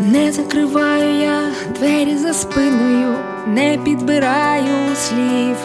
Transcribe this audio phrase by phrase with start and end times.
[0.00, 1.40] Не закриваю я
[1.74, 3.14] двері за спиною,
[3.46, 5.56] не підбираю слів.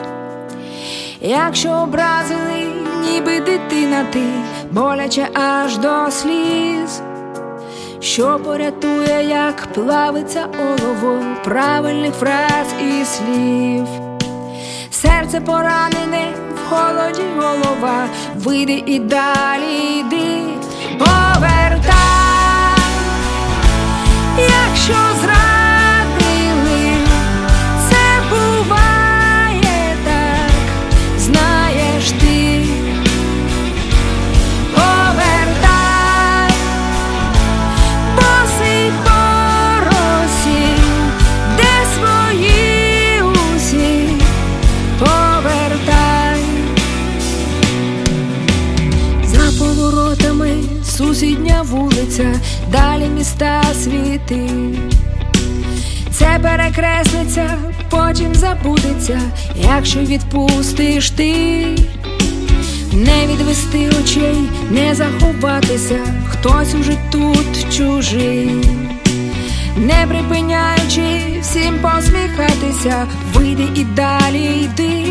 [1.21, 2.67] Якщо образили,
[3.01, 4.23] ніби дитина ти,
[4.71, 7.01] боляче аж до сліз,
[7.99, 13.87] що порятує, як плавиться олово правильних фраз і слів.
[14.91, 18.05] Серце поранене в холоді голова,
[18.35, 20.41] вийди і далі йди,
[20.99, 22.24] повертай,
[24.37, 25.34] якщо зрадили,
[50.97, 52.39] сусідня вулиця,
[52.71, 54.49] далі міста світи.
[56.11, 57.57] Це перекреслиться,
[57.89, 59.21] потім забудеться,
[59.55, 61.65] якщо відпустиш ти,
[62.93, 64.37] не відвести очей,
[64.71, 68.51] не заховатися, хтось уже тут чужий,
[69.77, 75.05] не припиняючи всім посміхатися, вийди і далі йди.